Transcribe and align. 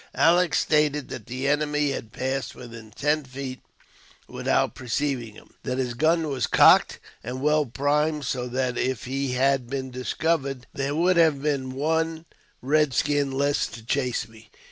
"Aleck 0.15 0.55
stated 0.55 1.09
that 1.09 1.27
the 1.27 1.47
enemy 1.47 1.91
had 1.91 2.11
passed 2.11 2.55
within 2.55 2.89
ten 2.89 3.23
feet 3.23 3.61
without 4.27 4.73
perceiving 4.73 5.35
him; 5.35 5.53
that 5.61 5.77
his 5.77 5.93
gun 5.93 6.27
was 6.27 6.47
cocked 6.47 6.97
and 7.23 7.39
well 7.39 7.67
primed, 7.67 8.25
so 8.25 8.47
that 8.47 8.79
if 8.79 9.03
he 9.03 9.33
had 9.33 9.69
been 9.69 9.91
discovered 9.91 10.65
there 10.73 10.95
would 10.95 11.17
have 11.17 11.39
been 11.39 11.73
one 11.75 12.25
red 12.63 12.95
skin 12.95 13.29
less 13.31 13.67
to 13.67 13.85
chase 13.85 14.27
me. 14.27 14.49